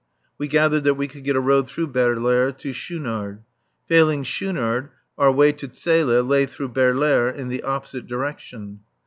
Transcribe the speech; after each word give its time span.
We 0.39 0.47
gathered 0.47 0.83
that 0.85 0.95
we 0.95 1.07
could 1.07 1.23
get 1.23 1.35
a 1.35 1.39
road 1.39 1.67
through 1.69 1.91
Baerlaere 1.91 2.51
to 2.57 2.73
Schoonard. 2.73 3.43
Failing 3.87 4.23
Schoonard, 4.23 4.89
our 5.15 5.31
way 5.31 5.51
to 5.51 5.67
Zele 5.71 6.23
lay 6.27 6.47
through 6.47 6.69
Baerlaere 6.69 7.29
in 7.29 7.49
the 7.49 7.61
opposite 7.61 8.07
direction. 8.07 8.79